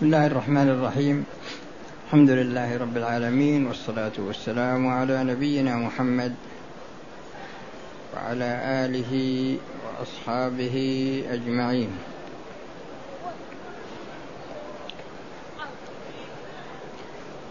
[0.00, 1.24] بسم الله الرحمن الرحيم.
[2.06, 6.34] الحمد لله رب العالمين والصلاة والسلام على نبينا محمد
[8.16, 8.50] وعلى
[8.88, 9.12] آله
[9.84, 10.76] وأصحابه
[11.30, 11.90] أجمعين.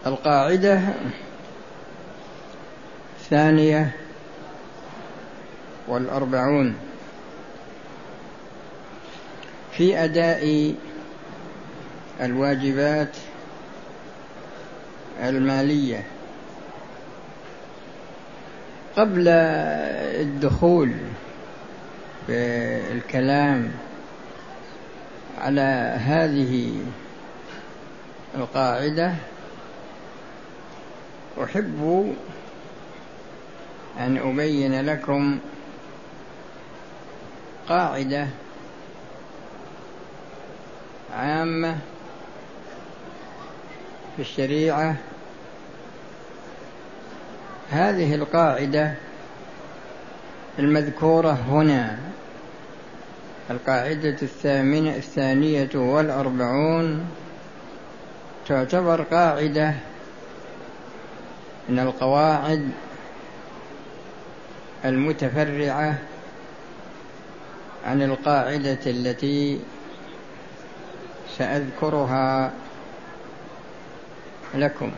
[0.06, 0.80] القاعدة
[3.20, 3.96] الثانية
[5.88, 6.74] والأربعون.
[9.72, 10.74] في أداء
[12.20, 13.16] الواجبات
[15.22, 16.04] المالية.
[18.96, 20.92] قبل الدخول
[22.26, 23.72] في الكلام
[25.40, 26.72] على هذه
[28.34, 29.14] القاعدة
[31.44, 32.14] أحب
[34.00, 35.38] أن أبين لكم
[37.68, 38.26] قاعدة
[41.16, 41.78] عامة
[44.20, 44.96] في الشريعة
[47.70, 48.94] هذه القاعدة
[50.58, 51.98] المذكورة هنا
[53.50, 57.06] القاعدة الثامنة الثانية والأربعون
[58.48, 59.74] تعتبر قاعدة
[61.68, 62.70] من القواعد
[64.84, 65.98] المتفرعة
[67.86, 69.60] عن القاعدة التي
[71.38, 72.52] سأذكرها
[74.54, 74.92] لكم.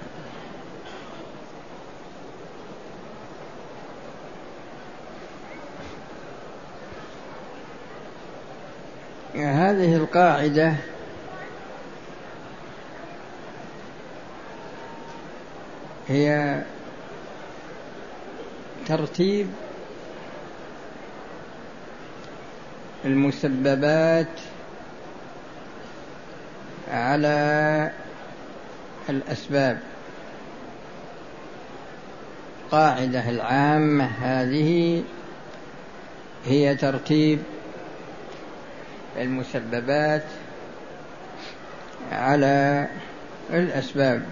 [9.35, 10.75] هذه القاعدة
[16.09, 16.63] هي
[18.87, 19.47] ترتيب
[23.05, 24.41] المسببات
[26.93, 27.91] على
[29.09, 29.81] الأسباب.
[32.71, 35.03] قاعدة العامة هذه
[36.47, 37.43] هي ترتيب
[39.17, 40.25] المسببات
[42.13, 42.89] على
[43.51, 44.23] الأسباب.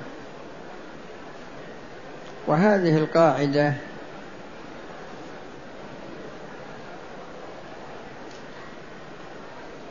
[2.47, 3.75] وهذه القاعدة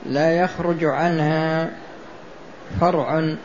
[0.06, 1.70] لا يخرج عنها
[2.82, 3.36] فرع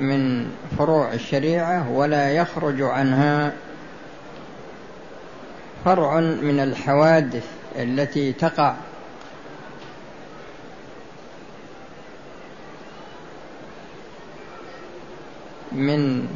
[0.00, 3.52] من فروع الشريعة ولا يخرج عنها
[5.84, 7.46] فرع من الحوادث
[7.76, 8.74] التي تقع.
[15.72, 16.28] من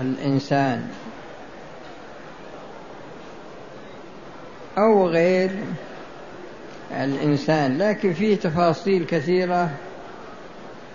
[0.00, 0.88] الإنسان
[4.78, 5.50] أو غير
[6.90, 9.70] الإنسان لكن فيه تفاصيل كثيرة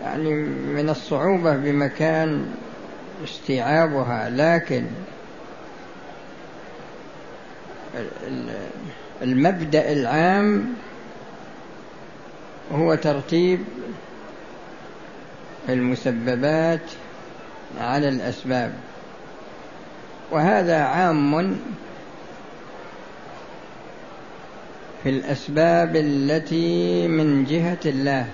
[0.01, 2.45] يعني من الصعوبة بمكان
[3.23, 4.85] استيعابها لكن
[9.21, 10.73] المبدأ العام
[12.71, 13.59] هو ترتيب
[15.69, 16.81] المسببات
[17.79, 18.73] على الأسباب.
[20.31, 21.57] وهذا عام
[25.03, 28.25] في الأسباب التي من جهة الله.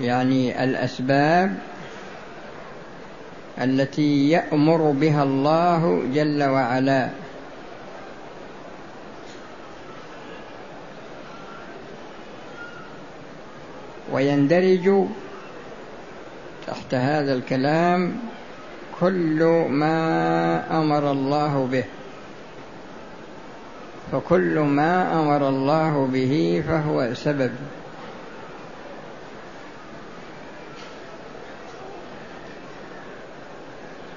[0.00, 1.58] يعني الأسباب
[3.60, 7.08] التي يأمر بها الله جل وعلا.
[14.12, 15.06] ويندرج
[16.66, 18.16] تحت هذا الكلام
[19.00, 21.84] كل ما أمر الله به.
[24.12, 27.50] فكل ما أمر الله به فهو سبب.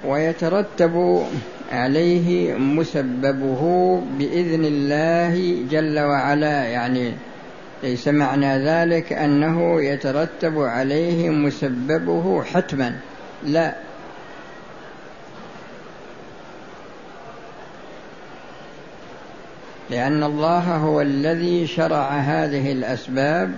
[0.06, 1.26] ويترتب
[1.72, 7.13] عليه مسببه بإذن الله جل وعلا يعني
[7.84, 12.96] ليس معنى ذلك أنه يترتب عليه مسببه حتما.
[13.44, 13.75] لا
[19.89, 23.51] لأن الله هو الذي شرع هذه الأسباب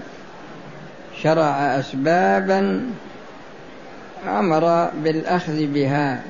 [1.21, 2.81] شرع أسبابا
[4.27, 6.21] أمر بالأخذ بها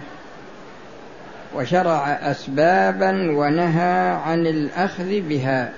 [1.55, 5.71] وشرع أسبابا ونهى عن الأخذ بها.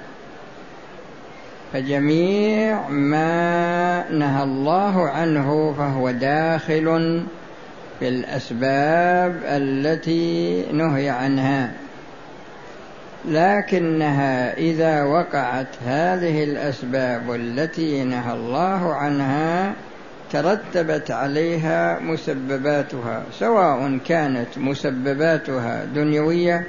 [1.74, 7.22] فجميع ما نهى الله عنه فهو داخل
[8.00, 11.72] في الأسباب التي نهي عنها.
[13.28, 19.74] لكنها إذا وقعت هذه الأسباب التي نهى الله عنها
[20.32, 26.68] ترتبت عليها مسبباتها سواء كانت مسبباتها دنيوية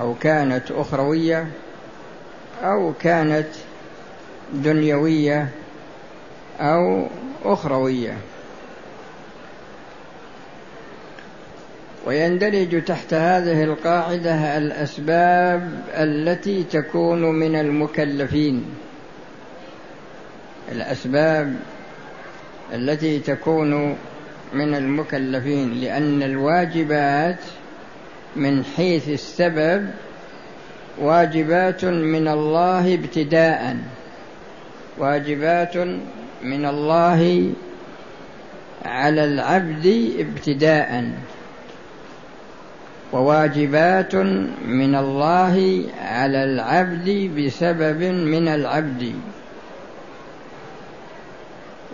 [0.00, 1.46] أو كانت أخروية
[2.62, 3.48] أو كانت
[4.54, 5.48] دنيوية
[6.60, 7.06] أو
[7.44, 8.16] أخروية.
[12.06, 18.64] ويندرج تحت هذه القاعدة الأسباب التي تكون من المكلفين.
[20.72, 21.56] الأسباب
[22.74, 23.96] التي تكون
[24.52, 27.38] من المكلفين لأن الواجبات
[28.36, 29.90] من حيث السبب
[30.98, 33.76] واجبات من الله ابتداء.
[34.98, 35.76] واجبات
[36.42, 37.50] من الله
[38.84, 41.04] على العبد ابتداء.
[43.12, 44.14] وواجبات
[44.64, 49.14] من الله على العبد بسبب من العبد.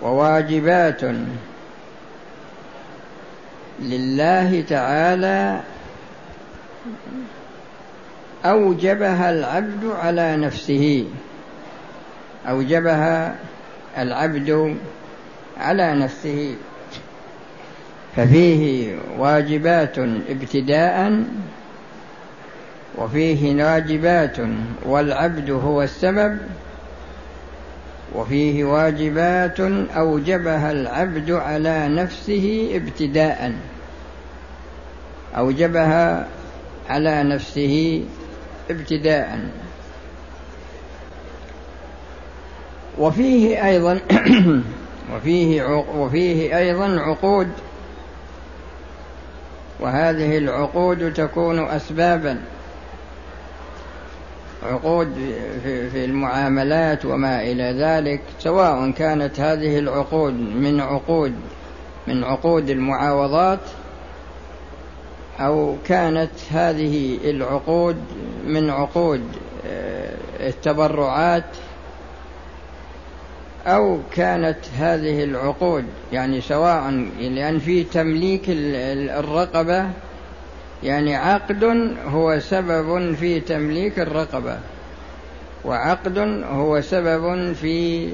[0.02, 1.00] وواجبات
[3.80, 5.60] لله تعالى
[8.44, 11.06] أوجبها العبد على نفسه.
[12.48, 13.34] أوجبها
[13.98, 14.76] العبد
[15.58, 16.56] على نفسه.
[18.16, 21.22] ففيه واجبات ابتداء
[22.98, 24.36] وفيه واجبات
[24.86, 26.38] والعبد هو السبب
[28.14, 29.60] وفيه واجبات
[29.96, 33.52] أوجبها العبد على نفسه ابتداء
[35.36, 36.26] أوجبها
[36.88, 38.04] على نفسه
[38.70, 39.40] ابتداء
[42.98, 44.00] وفيه أيضا
[45.14, 47.48] وفيه وفيه أيضا عقود
[49.80, 52.40] وهذه العقود تكون اسبابا.
[54.62, 55.14] عقود
[55.62, 61.34] في المعاملات وما إلى ذلك سواء كانت هذه العقود من عقود
[62.06, 63.60] من عقود المعاوضات
[65.40, 67.96] أو كانت هذه العقود
[68.46, 69.22] من عقود
[69.66, 71.44] آه، التبرعات
[73.68, 79.90] أو كانت هذه العقود يعني سواء لأن في تمليك الرقبة
[80.82, 81.64] يعني عقد
[82.06, 84.58] هو سبب في تمليك الرقبة
[85.64, 86.18] وعقد
[86.50, 88.08] هو سبب في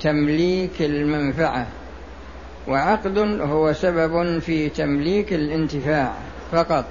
[0.00, 1.66] تمليك المنفعة
[2.68, 6.12] وعقد هو سبب في تمليك الانتفاع
[6.52, 6.84] فقط.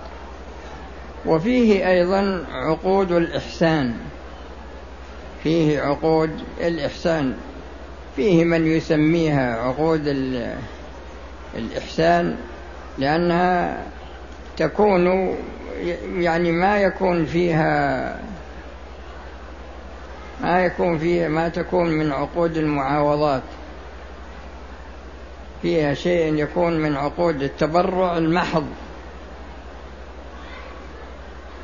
[1.26, 3.94] وفيه أيضا عقود الإحسان
[5.44, 6.32] فيه عقود
[6.62, 7.34] الإحسان.
[8.18, 10.08] فيه من يسميها عقود
[11.56, 12.36] الإحسان
[12.98, 13.78] لأنها
[14.58, 15.36] تكون
[16.18, 18.20] يعني ما يكون فيها
[20.42, 23.44] ما يكون فيها ما تكون من عقود المعاوضات.
[25.62, 28.68] فيها شيء يكون من عقود التبرع المحض.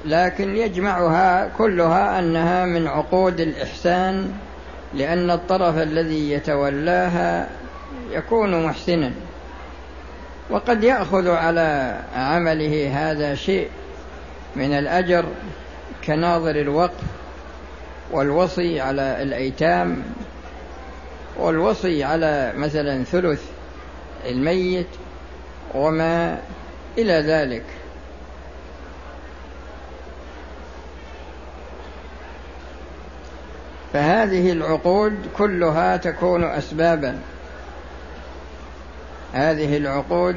[0.06, 4.34] لكن يجمعها كلها أنها من عقود الإحسان
[4.96, 7.50] لأن الطرف الذي يتولاها
[8.12, 9.12] يكون محسنا
[10.50, 13.70] وقد يأخذ على عمله هذا شيء
[14.56, 15.26] من الأجر
[16.06, 17.04] كناظر الوقف
[18.12, 20.04] والوصي على الأيتام
[21.38, 23.42] والوصي على مثلا ثلث
[24.26, 24.88] الميت
[25.76, 26.40] وما
[26.98, 27.64] إلى ذلك.
[33.94, 37.20] فهذه العقود كلها تكون اسبابا.
[39.34, 40.36] هذه العقود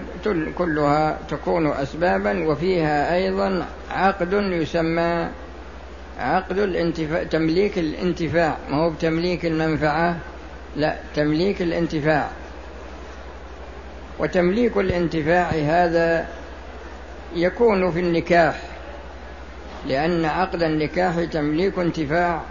[0.59, 5.29] كلها تكون أسبابا وفيها أيضا عقد يسمى
[6.19, 8.57] عقد الانتفاع تمليك الانتفاع.
[8.71, 10.17] ما هو بتمليك المنفعة؟
[10.77, 12.29] لا تمليك الانتفاع.
[14.19, 16.27] وتمليك الانتفاع هذا
[17.35, 18.63] يكون في النكاح
[19.87, 22.43] لأن عقد النكاح تمليك انتفاع.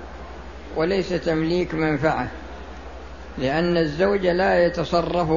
[0.76, 2.28] وليس تمليك منفعة
[3.38, 5.28] لأن الزوج لا يتصرف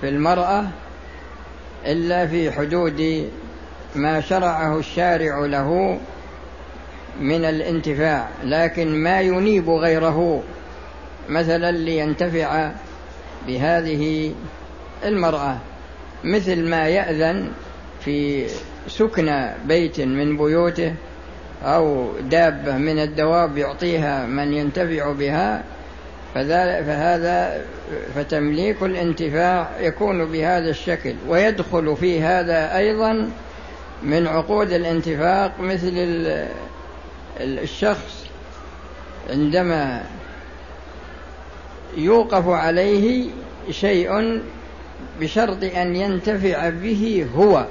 [0.00, 0.64] في المرأة
[1.86, 3.30] إلا في حدود
[3.94, 6.00] ما شرعه الشارع له
[7.20, 10.42] من الانتفاع لكن ما ينيب غيره
[11.28, 12.70] مثلا لينتفع
[13.46, 14.34] بهذه
[15.04, 15.56] المرأة.
[16.24, 17.48] مثل ما يأذن
[18.04, 18.46] في
[18.88, 20.94] سكن بيت من بيوته
[21.62, 25.64] أو دابة من الدواب يعطيها من ينتفع بها
[26.34, 27.64] فهذا
[28.14, 31.14] فتمليك الانتفاع يكون بهذا الشكل.
[31.28, 33.30] ويدخل في هذا أيضا
[34.02, 35.92] من عقود الانتفاق مثل
[37.40, 38.24] الشخص
[39.30, 40.02] عندما
[41.96, 43.30] يوقف عليه
[43.70, 44.40] شيء
[45.20, 47.64] بشرط أن ينتفع به هو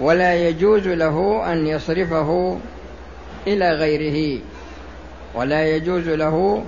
[0.00, 2.58] ولا يجوز له أن يصرفه
[3.46, 4.40] إلى غيره
[5.34, 6.64] ولا يجوز له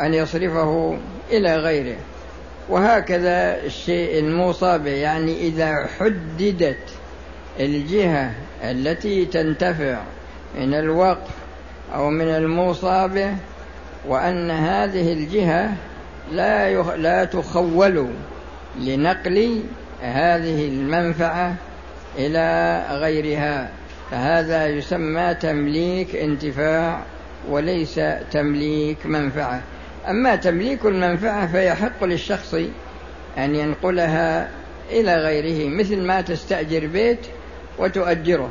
[0.00, 0.98] أن يصرفه
[1.30, 1.96] إلى غيره.
[2.68, 6.78] وهكذا الشيء الموصى به يعني إذا حددت
[7.60, 8.32] الجهة
[8.62, 9.98] التي تنتفع
[10.58, 11.30] من الوقف
[11.94, 13.34] أو من الموصى به
[14.08, 15.74] وأن هذه الجهة
[16.32, 18.08] لا لا تخول
[18.80, 19.62] لنقل
[20.02, 21.54] هذه المنفعة
[22.18, 23.70] إلى غيرها.
[24.10, 27.02] فهذا يسمى تمليك انتفاع
[27.48, 28.00] وليس
[28.30, 29.62] تمليك منفعة.
[30.08, 32.54] أما تمليك المنفعة فيحق للشخص
[33.38, 34.48] أن ينقلها
[34.90, 37.26] إلى غيره مثل ما تستأجر بيت
[37.78, 38.50] وتؤجره.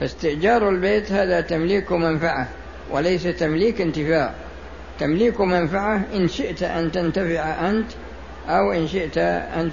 [0.00, 2.48] فاستئجار البيت هذا تمليك منفعة
[2.90, 4.34] وليس تمليك انتفاع.
[4.98, 7.90] تمليك منفعة إن شئت أن تنتفع أنت
[8.48, 9.70] أو إن شئت أن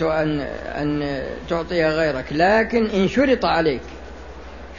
[1.50, 3.82] تعطي غيرك لكن إن شرط عليك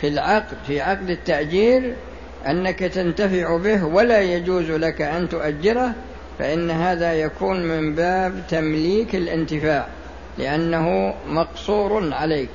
[0.02, 1.94] في العقد في عقد التأجير
[2.47, 5.94] أنك تنتفع به ولا يجوز لك أن تؤجره
[6.38, 9.87] فإن هذا يكون من باب تمليك الانتفاع
[10.38, 12.49] لأنه مقصور عليك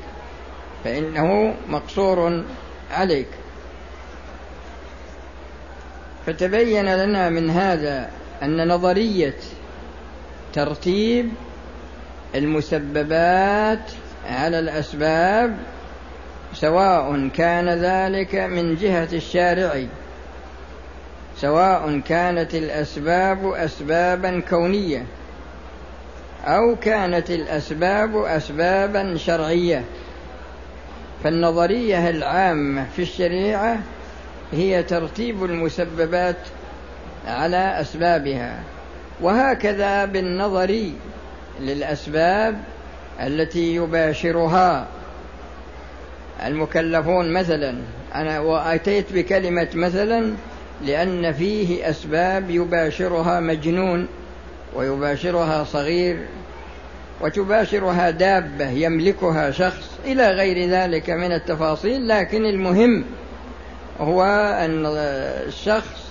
[0.83, 2.43] فإنه مقصور
[2.91, 3.27] عليك.
[6.25, 8.09] فتبين لنا من هذا
[8.43, 9.35] أن نظرية
[10.53, 11.29] ترتيب
[12.35, 13.91] المسببات
[14.25, 15.57] على الأسباب
[16.53, 19.83] سواء كان ذلك من جهة الشارع.
[21.37, 25.05] سواء كانت الأسباب أسبابا كونية
[26.45, 29.83] أو كانت الأسباب أسبابا شرعية.
[31.23, 33.79] فالنظرية العامة في الشريعة
[34.51, 36.37] هي ترتيب المسببات
[37.27, 38.63] على أسبابها
[39.21, 40.91] وهكذا بالنظر
[41.59, 42.61] للأسباب
[43.19, 44.87] التي يباشرها.
[46.45, 47.75] المكلفون مثلا.
[48.15, 50.33] أنا وأتيت بكلمة مثلا
[50.85, 54.07] لأن فيه أسباب يباشرها مجنون
[54.75, 56.17] ويباشرها صغير
[57.21, 62.07] وتباشرها دابة يملكها شخص إلى غير ذلك من التفاصيل.
[62.07, 63.05] لكن المهم
[63.99, 64.23] هو
[64.65, 64.85] أن
[65.47, 66.07] الشخص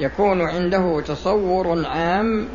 [0.00, 2.48] يكون عنده تصور عام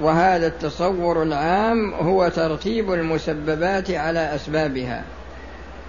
[0.00, 5.04] وهذا التصور العام هو ترتيب المسببات على أسبابها.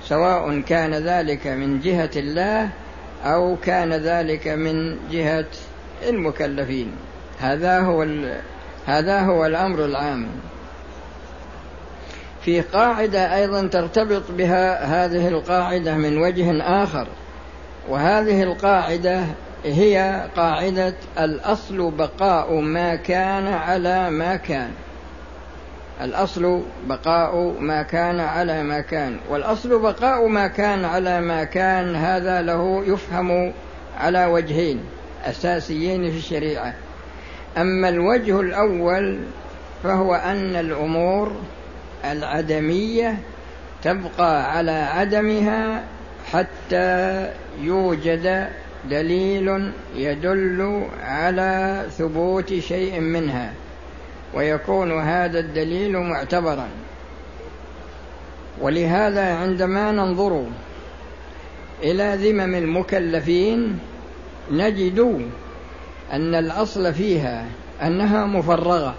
[0.10, 2.70] سواء كان ذلك من جهة الله
[3.24, 5.46] أو كان ذلك من جهة
[6.10, 6.92] المكلفين.
[7.40, 8.06] هذا هو
[8.86, 10.28] هذا هو الأمر العام.
[12.42, 17.08] في قاعدة أيضا ترتبط بها هذه القاعدة من وجه آخر
[17.90, 19.24] وهذه القاعدة
[19.66, 24.72] هي قاعدة الأصل بقاء ما كان على ما كان.
[26.02, 32.42] الأصل بقاء ما كان على ما كان والأصل بقاء ما كان على ما كان هذا
[32.42, 33.54] له يفهم
[33.98, 34.80] على وجهين
[35.26, 36.74] أساسيين في الشريعة.
[37.58, 39.20] أما الوجه الأول
[39.84, 41.32] فهو أن الأمور
[42.12, 43.18] العدمية
[43.84, 45.84] تبقى على عدمها
[46.32, 47.30] حتى
[47.62, 48.48] يوجد
[48.90, 53.54] دليل يدل على ثبوت شيء منها.
[54.34, 56.68] ويكون هذا الدليل معتبرا.
[58.62, 60.46] ولهذا عندما ننظر
[61.84, 63.80] إلى ذمم المكلفين
[64.52, 65.30] نجد
[66.14, 67.46] أن الأصل فيها
[67.82, 68.96] أنها مفرغة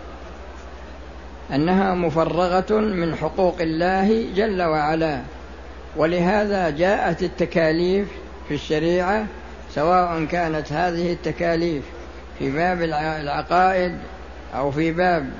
[1.54, 5.22] أنها مفرغة من حقوق الله جل وعلا.
[5.96, 8.08] ولهذا جاءت التكاليف
[8.48, 9.26] في الشريعة
[9.74, 11.84] سواء كانت هذه التكاليف
[12.38, 13.98] في باب العقائد
[14.54, 15.30] أو في باب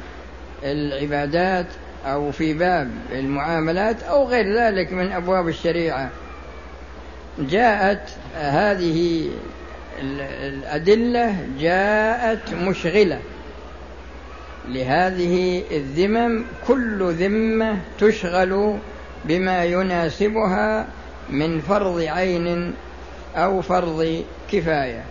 [0.65, 1.67] العبادات
[2.07, 6.11] أو في باب المعاملات أو غير ذلك من أبواب الشريعة.
[7.39, 9.31] جاءت هذه
[10.01, 13.21] الأدلة جاءت مشغلة
[14.69, 16.45] لهذه الذمم.
[16.67, 18.79] كل ذمة تشغل
[19.25, 20.87] بما يناسبها
[21.31, 22.75] من فرض عين
[23.37, 25.05] أو فرض كفاية.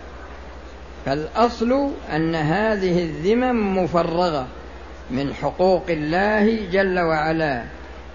[1.06, 4.46] فالأصل أن هذه الذمم مفرغة
[5.10, 7.62] من حقوق الله جل وعلا.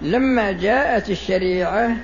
[0.02, 1.96] لما جاءت الشريعة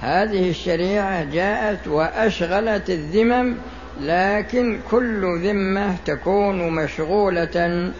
[0.00, 3.54] هذه الشريعة جاءت وأشغلت الذمم
[4.00, 7.92] لكن كل ذمة تكون مشغولة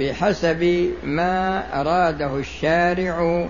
[0.00, 3.48] بحسب ما أراده الشارع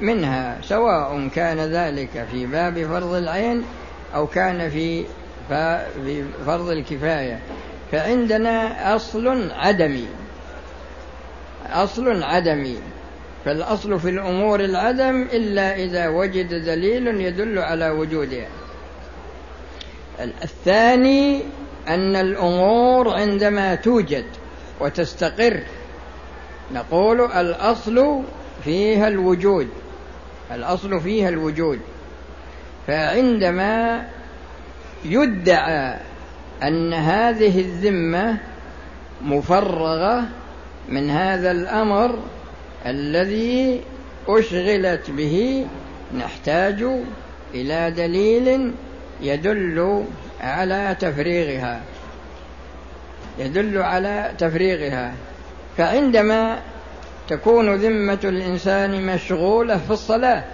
[0.00, 3.64] منها سواء كان ذلك في باب فرض العين
[4.14, 5.04] أو كان في
[6.46, 7.38] فرض الكفاية.
[7.92, 10.08] فعندنا أصل عدمي.
[11.72, 12.76] أصل عدمي.
[13.44, 18.48] فالأصل في الأمور العدم إلا إذا وجد دليل يدل على وجودها
[20.20, 21.42] الثاني
[21.88, 24.24] أن الأمور عندما توجد
[24.80, 25.60] وتستقر
[26.74, 28.22] نقول الأصل
[28.64, 29.68] فيها الوجود.
[30.52, 31.80] الأصل فيها الوجود.
[32.86, 34.06] فعندما
[35.04, 35.96] يدعى
[36.62, 38.36] أن هذه الذمة
[39.22, 40.24] مفرغة
[40.88, 42.18] من هذا الأمر
[42.86, 43.80] الذي
[44.28, 45.66] أشغلت به
[46.18, 46.86] نحتاج
[47.54, 48.72] إلى دليل
[49.20, 50.04] يدل
[50.40, 51.80] على تفريغها.
[53.38, 55.14] يدل على تفريغها.
[55.76, 56.58] فعندما
[57.28, 60.44] تكون ذمة الإنسان مشغولة في الصلاة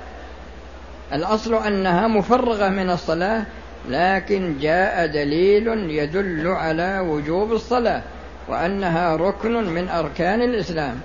[1.12, 3.46] الأصل أنها مفرغة من الصلاة
[3.88, 8.02] لكن جاء دليل يدل على وجوب الصلاة
[8.48, 11.00] وأنها ركن من أركان الإسلام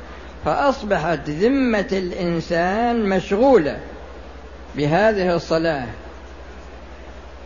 [0.46, 3.78] فأصبحت ذمة الإنسان مشغولة
[4.76, 5.86] بهذه الصلاة.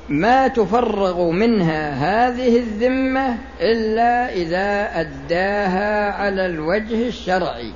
[0.09, 7.71] ما تفرغ منها هذه الذمة إلا إذا أداها على الوجه الشرعي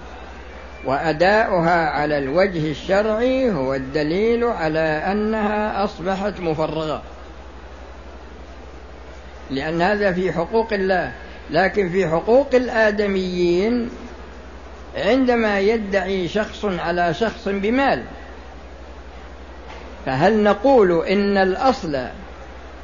[0.85, 7.01] وأداؤها على الوجه الشرعي هو الدليل على أنها أصبحت مفرغة.
[9.51, 11.11] لأن هذا في حقوق الله.
[11.51, 13.89] لكن في حقوق الآدميين
[14.97, 18.03] عندما يدعي شخص على شخص بمال
[20.05, 21.95] فهل نقول إن الأصل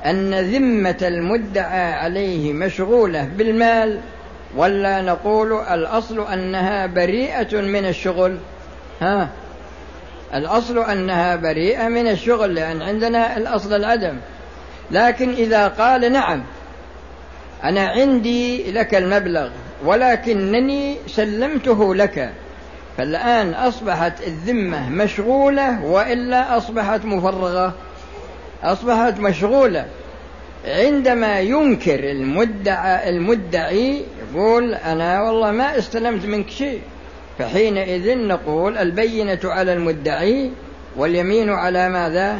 [0.06, 4.00] أن ذمة المدعى عليه مشغولة بالمال
[4.56, 8.38] ولا نقول الأصل أنها بريئة من الشغل؟
[9.02, 9.30] ها؟
[10.34, 14.18] الأصل أنها بريئة من الشغل لأن عندنا الأصل العدم.
[14.92, 16.44] لكن إذا قال نعم
[17.64, 19.50] أنا عندي لك المبلغ
[19.86, 22.32] ولكنني سلمته لك
[22.98, 27.74] فالآن أصبحت الذمة مشغولة وإلا أصبحت مفرغة.
[28.64, 29.86] أصبحت مشغولة.
[30.66, 34.02] عندما ينكر المدعى المدعي
[34.34, 36.82] يقول أنا والله ما استلمت منك شيء.
[37.40, 40.52] فحينئذ نقول البينة على المدعي
[40.98, 42.40] واليمين على ماذا؟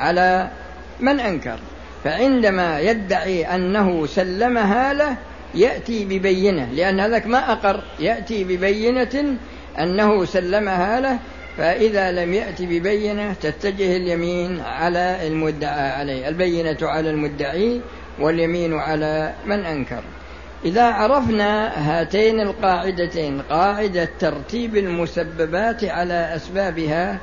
[0.00, 0.48] على
[1.00, 1.58] من أنكر.
[2.06, 5.16] فعندما يدعي أنه سلمها له
[5.54, 9.36] يأتي ببينة لأن هذاك ما أقر يأتي ببينة
[9.78, 11.18] أنه سلمها له
[11.56, 17.80] فإذا لم يأتي ببينة تتجه اليمين على المدعى عليه البينة على المدعي
[18.20, 20.02] واليمين على من أنكر.
[20.64, 27.18] إذا عرفنا هاتين القاعدتين قاعدة ترتيب المسببات على أسبابها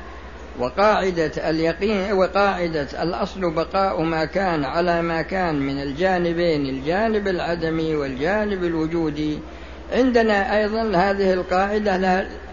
[0.60, 8.64] وقاعدة اليقين وقاعدة الأصل بقاء ما كان على ما كان من الجانبين الجانب العدمي والجانب
[8.64, 9.40] الوجودي.
[9.94, 11.98] عندنا أيضا هذه القاعدة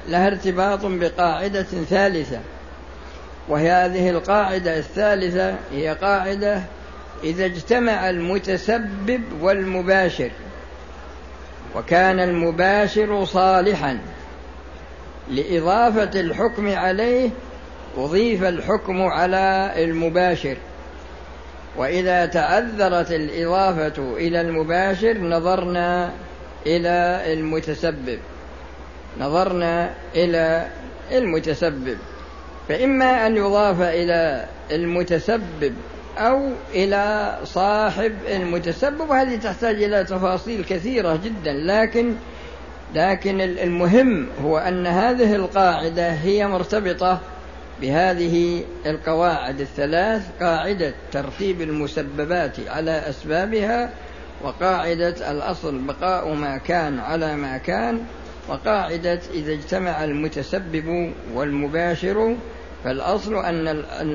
[0.08, 2.40] لها, ارتباط بقاعدة ثالثة.
[3.48, 6.62] وهي هذه القاعدة الثالثة هي قاعدة
[7.24, 10.30] إذا اجتمع المتسبب والمباشر.
[11.76, 13.98] وكان المباشر صالحا
[15.30, 17.30] لإضافة الحكم عليه
[17.96, 20.57] أضيف الحكم على المباشر.
[21.76, 26.11] وإذا تعذرت الإضافة إلى المباشر نظرنا
[26.66, 28.18] إلى المتسبب.
[29.20, 30.66] نظرنا إلى
[31.12, 31.98] المتسبب.
[32.68, 35.74] فإما أن يضاف إلى المتسبب
[36.18, 41.53] أو إلى صاحب المتسبب وهذه تحتاج إلى تفاصيل كثيرة جدا.
[41.53, 42.14] لكن
[42.94, 47.20] لكن المهم هو أن هذه القاعدة هي مرتبطة
[47.80, 53.90] بهذه القواعد الثلاث قاعدة ترتيب المسببات على أسبابها
[54.42, 58.02] وقاعدة الأصل بقاء ما كان على ما كان
[58.48, 62.36] وقاعدة إذا اجتمع المتسبب والمباشر
[62.84, 63.68] فالأصل أن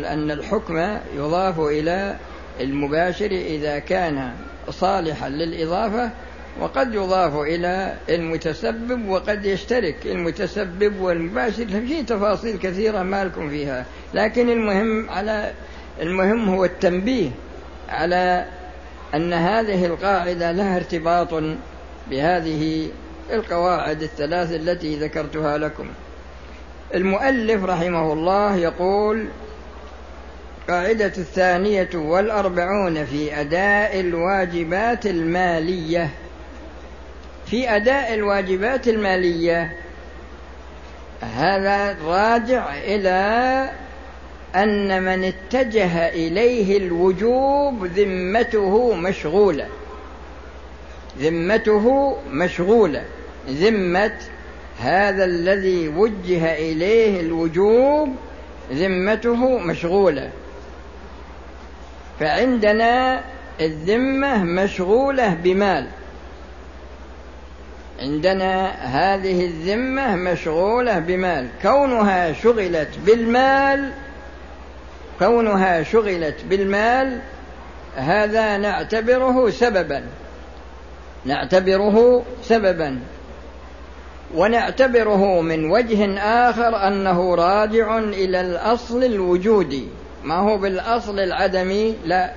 [0.06, 2.16] أن الحكم يضاف إلى
[2.60, 4.32] المباشر إذا كان
[4.70, 6.12] صالحا للإضافة
[6.60, 9.96] وقد يضاف إلى المتسبب وقد يشترك.
[10.06, 13.86] المتسبب والمباشر في تفاصيل كثيرة ما لكم فيها.
[14.14, 15.54] لكن المهم على
[16.02, 17.30] المهم هو التنبيه
[17.90, 18.46] على
[19.16, 21.44] أن هذه القاعدة لها ارتباط
[22.10, 22.90] بهذه
[23.34, 25.88] القواعد الثلاث التي ذكرتها لكم.
[26.96, 29.26] المؤلف رحمه الله يقول
[30.70, 36.10] قاعدة الثانية والأربعون في أداء الواجبات المالية
[37.46, 39.76] في أداء الواجبات المالية.
[41.22, 43.70] هذا راجع إلى
[44.56, 49.68] أن من اتجه إليه الوجوب ذمته مشغولة.
[51.20, 53.04] ذمته مشغولة.
[53.50, 54.18] ذمة
[54.80, 58.16] هذا الذي وجه إليه الوجوب
[58.74, 60.30] ذمته مشغولة.
[62.20, 63.22] فعندنا
[63.62, 65.88] الذمة مشغولة بمال.
[68.00, 71.48] عندنا هذه الذمة مشغولة بمال.
[71.62, 73.92] كونها شغلت بالمال
[75.20, 77.20] كونها شغلت بالمال
[77.96, 80.04] هذا نعتبره سببا.
[81.26, 83.00] نعتبره سببا.
[84.36, 89.88] ونعتبره من وجه آخر أنه راجع إلى الأصل الوجودي.
[90.24, 92.32] ما هو بالأصل العدمي؟ لا.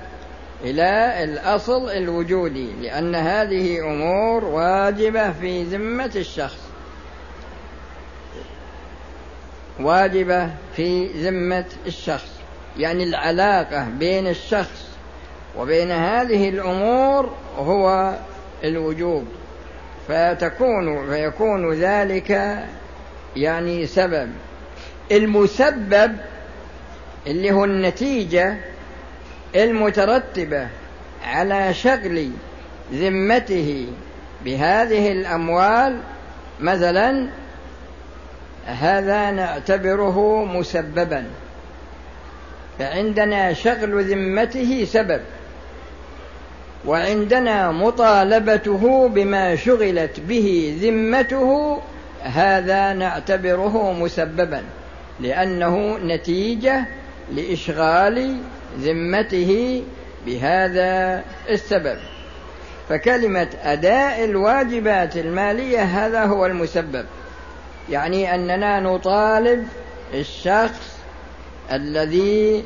[0.63, 6.69] إلى الأصل الوجودي لأن هذه أمور واجبة في ذمة الشخص.
[9.79, 12.39] واجبة في ذمة الشخص.
[12.77, 14.89] يعني العلاقة بين الشخص
[15.57, 18.15] وبين هذه الأمور هو
[18.63, 19.25] الوجوب.
[20.07, 22.59] فتكون فيكون ذلك
[23.35, 24.29] يعني سبب.
[25.11, 26.15] المسبب
[27.27, 28.57] اللي هو النتيجة
[29.55, 30.67] المترتبة
[31.25, 32.31] على شغل
[32.93, 33.87] ذمته
[34.45, 35.99] بهذه الأموال
[36.59, 37.29] مثلا
[38.65, 41.25] هذا نعتبره مسببا.
[42.79, 45.21] فعندنا شغل ذمته سبب
[46.85, 51.79] وعندنا مطالبته بما شغلت به ذمته
[52.23, 54.63] هذا نعتبره مسببا
[55.19, 56.85] لأنه نتيجة
[57.35, 58.37] لإشغال
[58.77, 59.83] ذمته
[60.25, 61.97] بهذا السبب.
[62.89, 67.05] فكلمة أداء الواجبات المالية هذا هو المسبب.
[67.89, 69.67] يعني أننا نطالب
[70.13, 70.99] الشخص
[71.71, 72.63] الذي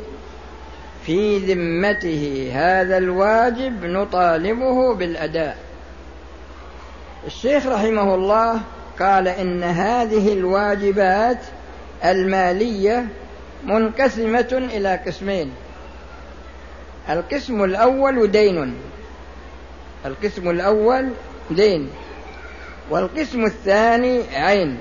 [1.06, 5.58] في ذمته هذا الواجب نطالبه بالأداء.
[7.28, 8.62] الشيخ رحمه الله
[9.00, 11.39] قال إن هذه الواجبات
[12.06, 13.06] المالية
[13.63, 15.52] منقسمة إلى قسمين.
[17.10, 18.76] القسم الأول دين.
[20.06, 21.10] القسم الأول
[21.52, 21.89] دين.
[22.89, 24.78] والقسم الثاني عين.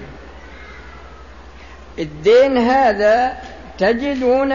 [1.98, 3.38] الدين هذا
[3.78, 4.52] تجدون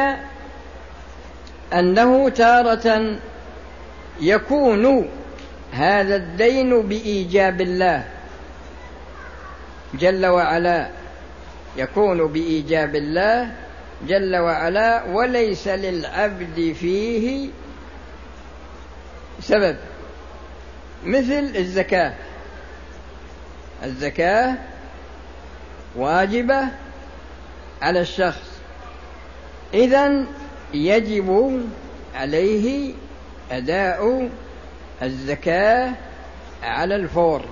[1.73, 3.17] أنه تارة
[4.21, 5.09] يكون
[5.71, 8.03] هذا الدين بإيجاب الله.
[9.93, 10.87] جل وعلا
[11.77, 13.66] يكون بإيجاب الله.
[14.05, 17.49] جل وعلا وليس للعبد فيه
[19.39, 19.77] سبب.
[21.05, 22.13] مثل الزكاة.
[23.83, 24.55] الزكاة
[25.95, 26.67] واجبة
[27.81, 28.59] على الشخص.
[29.73, 30.25] إذا
[30.73, 31.61] يجب
[32.15, 32.93] عليه
[33.51, 34.29] أداء
[35.01, 35.91] الزكاة
[36.63, 37.45] على الفور.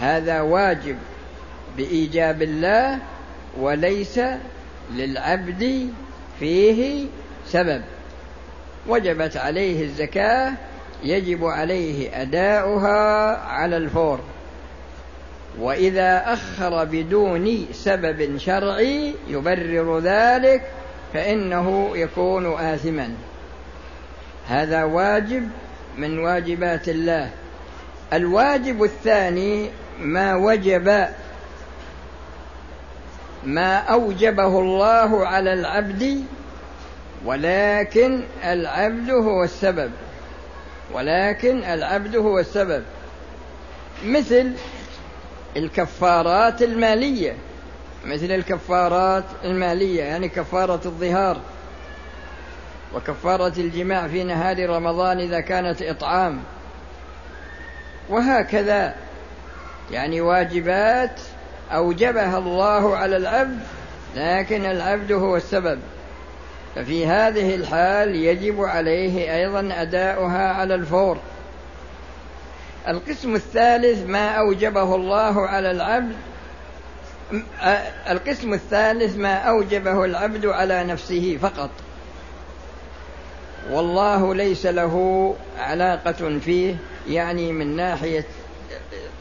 [0.00, 0.98] هذا واجب
[1.76, 2.98] بإيجاب الله
[3.58, 4.20] وليس
[4.94, 5.90] للعبد
[6.40, 7.06] فيه
[7.46, 7.82] سبب.
[8.88, 10.52] وجبت عليه الزكاة
[11.04, 14.20] يجب عليه أداؤها على الفور.
[15.58, 20.62] وإذا أخر بدون سبب شرعي يبرر ذلك
[21.14, 23.14] فإنه يكون آثما.
[24.48, 25.48] هذا واجب
[25.98, 27.30] من واجبات الله.
[28.12, 31.06] الواجب الثاني ما وجب
[33.44, 36.24] ما أوجبه الله على العبد
[37.24, 39.90] ولكن العبد هو السبب.
[40.92, 42.82] ولكن العبد هو السبب.
[44.04, 44.52] مثل
[45.56, 47.34] الكفارات المالية.
[48.04, 51.40] مثل الكفارات المالية يعني كفارة الظهار
[52.94, 56.40] وكفارة الجماع في نهار رمضان إذا كانت إطعام.
[58.08, 58.94] وهكذا
[59.90, 61.20] يعني واجبات
[61.70, 63.58] أوجبها الله على العبد
[64.16, 65.78] لكن العبد هو السبب.
[66.74, 71.18] ففي هذه الحال يجب عليه أيضا أداؤها على الفور.
[72.88, 76.16] القسم الثالث ما أوجبه الله على العبد
[78.10, 81.70] القسم الثالث ما أوجبه العبد على نفسه فقط.
[83.70, 86.76] والله ليس له علاقة فيه
[87.08, 88.24] يعني من ناحية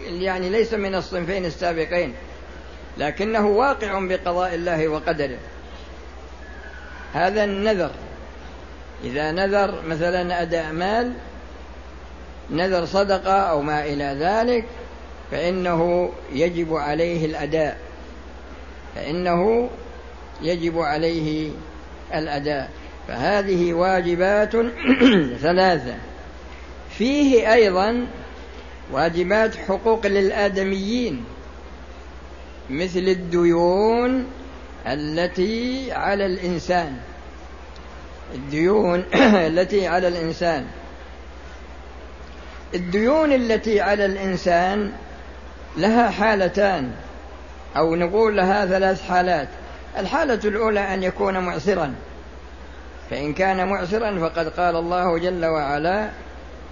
[0.08, 2.14] يعني ليس من الصنفين السابقين.
[3.00, 5.38] لكنه واقع بقضاء الله وقدره.
[7.14, 7.92] هذا النذر.
[9.04, 11.14] إذا نذر مثلا أداء مال
[12.50, 14.66] نذر صدقة أو ما إلى ذلك
[15.32, 17.78] فإنه يجب عليه الأداء.
[18.96, 19.70] فإنه
[20.42, 21.52] يجب عليه
[22.14, 22.70] الأداء.
[23.08, 24.56] فهذه واجبات
[25.46, 25.96] ثلاثة.
[26.98, 28.08] فيه أيضا
[28.92, 31.26] واجبات حقوق للآدميين.
[32.70, 34.26] مثل الديون
[34.88, 36.98] التي على الإنسان.
[38.36, 39.06] الديون
[39.50, 40.66] التي على الإنسان.
[42.74, 44.92] الديون التي على الإنسان
[45.78, 46.92] لها حالتان
[47.78, 49.48] أو نقول لها ثلاث حالات.
[49.98, 51.94] الحالة الأولى أن يكون معسرا.
[53.10, 56.10] فإن كان معسرا فقد قال الله جل وعلا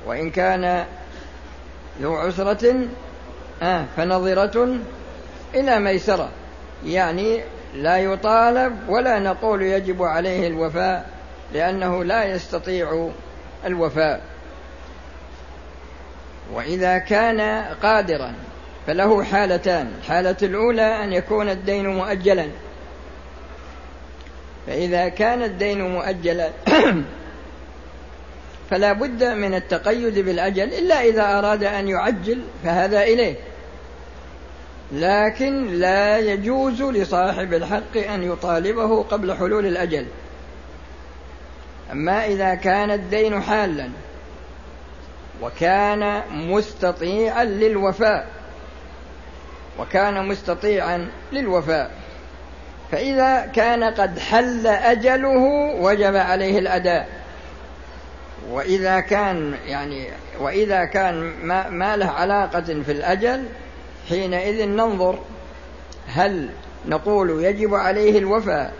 [0.05, 0.86] وإن كان
[2.01, 2.88] ذو عسرة
[3.62, 4.77] آه فنظرة
[5.55, 6.29] إلى ميسرة.
[6.86, 7.41] يعني
[7.75, 11.10] لا يطالب ولا نقول يجب عليه الوفاء
[11.53, 13.10] لأنه لا يستطيع
[13.65, 14.21] الوفاء.
[16.53, 18.33] وإذا كان قادرا
[18.88, 19.91] فله حالتان.
[19.99, 22.47] الحالة الأولى أن يكون الدين مؤجلا.
[24.67, 26.49] فإذا كان الدين مؤجلا
[28.69, 33.36] فلا بد من التقيد بالأجل إلا إذا أراد أن يعجل فهذا إليه.
[34.91, 40.06] لكن لا يجوز لصاحب الحق أن يطالبه قبل حلول الأجل.
[41.91, 43.89] أما إذا كان الدين حالا
[45.41, 48.28] وكان مستطيعا للوفاء
[49.80, 51.91] وكان مستطيعا للوفاء
[52.91, 55.43] فإذا كان قد حل أجله
[55.80, 57.08] وجب عليه الأداء.
[58.50, 60.08] وإذا كان يعني
[60.39, 63.45] وإذا كان ما, ما له علاقة في الأجل
[64.09, 65.19] حينئذ ننظر
[66.07, 66.49] هل
[66.85, 68.73] نقول يجب عليه الوفاء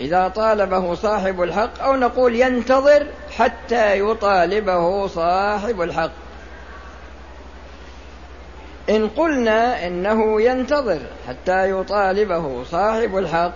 [0.00, 3.06] إذا طالبه صاحب الحق أو نقول ينتظر
[3.36, 6.10] حتى يطالبه صاحب الحق.
[8.90, 13.52] إن قلنا إنه ينتظر حتى يطالبه صاحب الحق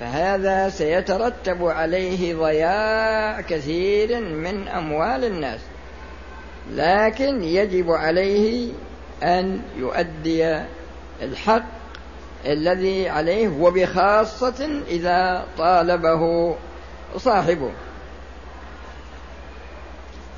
[0.00, 5.60] فهذا سيترتب عليه ضياع كثير من أموال الناس.
[6.70, 8.72] لكن يجب عليه
[9.22, 10.60] أن يؤدي
[11.22, 11.64] الحق
[12.46, 16.54] الذي عليه وبخاصة إذا طالبه
[17.16, 17.70] صاحبه.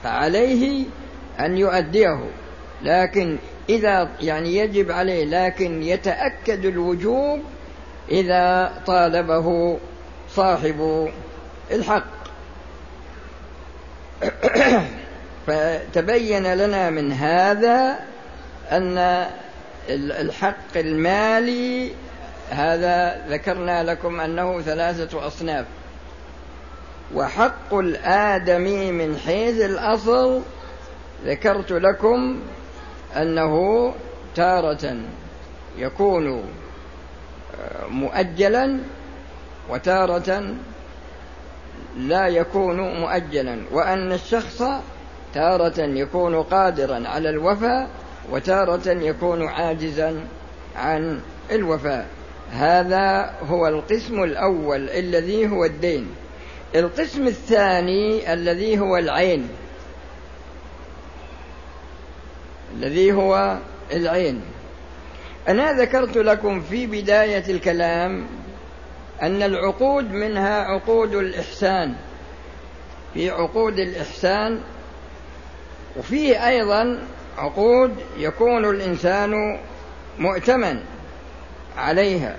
[0.05, 0.85] فعليه
[1.41, 2.21] أن يؤديه.
[2.83, 3.38] لكن
[3.69, 7.41] إذا يعني يجب عليه لكن يتأكد الوجوب
[8.11, 9.79] إذا طالبه
[10.31, 11.09] صاحب
[11.71, 12.05] الحق.
[15.48, 17.98] فتبين لنا من هذا
[18.72, 19.26] أن
[19.90, 21.90] الحق المالي
[22.50, 25.66] هذا ذكرنا لكم أنه ثلاثة أصناف.
[27.14, 30.42] وحق الآدمي من حيث الأصل
[31.24, 32.40] ذكرت لكم
[33.16, 33.94] أنه
[34.34, 34.96] تارة
[35.78, 36.44] يكون
[37.88, 38.78] مؤجلا
[39.70, 40.54] وتارة
[41.96, 44.62] لا يكون مؤجلا وأن الشخص
[45.35, 47.88] تارة يكون قادرا على الوفاء
[48.31, 50.21] وتارة يكون عاجزا
[50.77, 52.07] عن الوفاء.
[52.51, 56.07] هذا هو القسم الأول الذي هو الدين.
[56.75, 59.49] القسم الثاني الذي هو العين.
[62.77, 63.59] الذي هو
[63.93, 64.43] العين.
[65.49, 68.27] أنا ذكرت لكم في بداية الكلام
[69.23, 71.95] أن العقود منها عقود الإحسان.
[73.14, 74.61] في عقود الإحسان
[75.96, 76.98] وفيه أيضا
[77.38, 79.61] عقود يكون الإنسان
[80.18, 80.81] مؤتمن
[81.77, 82.37] عليها.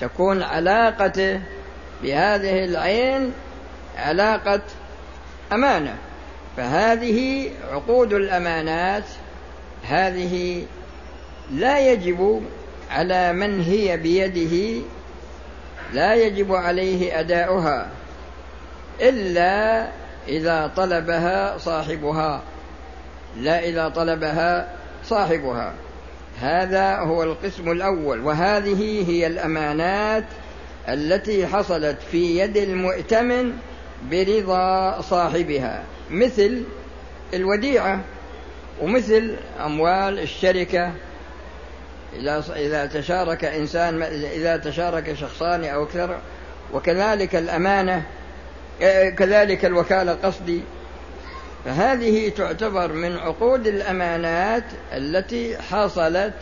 [0.00, 1.40] تكون علاقته
[2.02, 3.32] بهذه العين
[3.98, 4.60] علاقة
[5.52, 5.96] أمانة.
[6.56, 9.04] فهذه عقود الأمانات
[9.84, 10.66] هذه
[11.50, 12.42] لا يجب
[12.90, 14.82] على من هي بيده
[15.92, 17.90] لا يجب عليه أداؤها
[19.00, 19.86] إلا
[20.30, 22.42] إذا طلبها صاحبها.
[23.36, 24.68] لا إذا طلبها
[25.04, 25.72] صاحبها.
[26.40, 30.24] هذا هو القسم الأول وهذه هي الأمانات
[30.88, 33.52] التي حصلت في يد المؤتمن
[34.10, 35.82] برضا صاحبها.
[36.10, 36.62] مثل
[37.34, 38.00] الوديعة
[38.80, 40.92] ومثل أموال الشركة.
[42.16, 46.18] إذا إذا تشارك إنسان إذا تشارك شخصان أو أكثر
[46.72, 48.02] وكذلك الأمانة
[49.10, 50.62] كذلك الوكالة قصدي
[51.64, 56.34] فهذه تعتبر من عقود الأمانات التي حصلت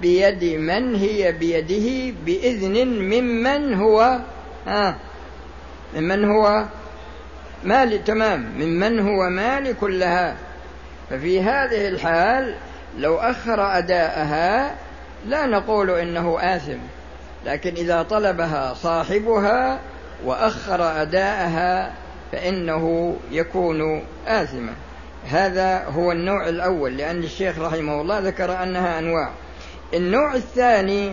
[0.00, 4.18] بيد من هي بيده بإذن ممن هو
[4.66, 4.96] ها
[5.96, 6.64] ممن هو
[7.64, 10.36] مال تمام ممن هو مالك لها
[11.10, 12.54] ففي هذه الحال
[12.98, 14.74] لو أخر أداءها
[15.26, 16.78] لا نقول إنه آثم
[17.46, 19.80] لكن إذا طلبها صاحبها
[20.24, 21.92] وأخر أداءها
[22.32, 24.72] فإنه يكون آثما.
[25.28, 29.30] هذا هو النوع الأول لأن الشيخ رحمه الله ذكر أنها أنواع.
[29.94, 31.12] النوع الثاني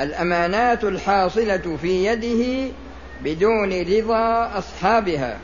[0.00, 2.72] الأمانات الحاصلة في يده
[3.22, 5.38] بدون رضا أصحابها.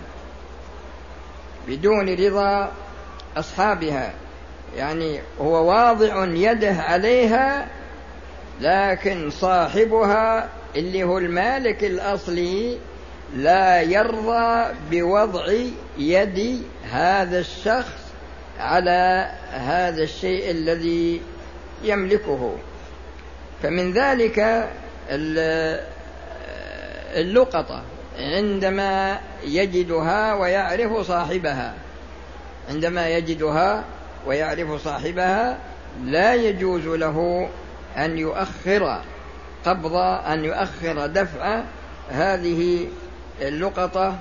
[1.68, 2.72] بدون رضا
[3.36, 4.12] أصحابها.
[4.76, 7.66] يعني هو واضع يده عليها
[8.60, 12.78] لكن صاحبها اللي هو المالك الأصلي
[13.36, 15.46] لا يرضى بوضع
[15.98, 18.00] يد هذا الشخص
[18.60, 21.22] على هذا الشيء الذي
[21.82, 22.56] يملكه.
[23.62, 24.68] فمن ذلك
[27.14, 27.82] اللقطة
[28.18, 31.74] عندما يجدها ويعرف صاحبها.
[32.70, 33.84] عندما يجدها
[34.26, 35.58] ويعرف صاحبها
[36.04, 37.48] لا يجوز له
[37.96, 39.02] أن يؤخر
[39.66, 39.94] قبض
[40.26, 41.62] أن يؤخر دفع
[42.10, 42.86] هذه
[43.40, 44.18] اللقطة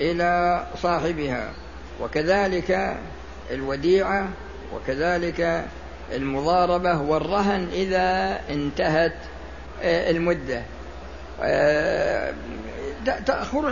[0.00, 1.50] إلى صاحبها
[2.00, 2.96] وكذلك
[3.50, 4.28] الوديعة
[4.74, 5.64] وكذلك
[6.12, 9.14] المضاربة والرهن إذا انتهت
[9.82, 10.62] آه، المدة.
[11.42, 12.32] آه،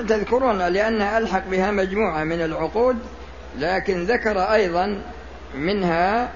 [0.09, 2.99] تذكرون لأن ألحق بها مجموعة من العقود
[3.59, 5.03] لكن ذكر أيضا
[5.55, 6.29] منها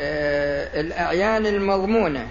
[0.00, 2.26] آه، الأعيان المضمونة.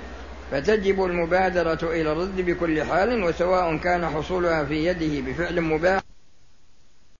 [0.52, 6.02] فتجب المبادرة إلى الرد بكل حال وسواء كان حصولها في يده بفعل مباح